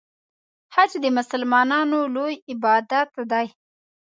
حج 0.73 0.91
د 1.03 1.05
مسلمانانو 1.17 1.99
لوی 2.15 2.33
عبادت 2.51 3.09
دی. 3.31 3.47